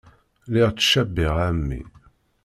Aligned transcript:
Lliɣ 0.47 0.69
ttcabiɣ 0.71 1.33
ɛemmi. 1.43 1.81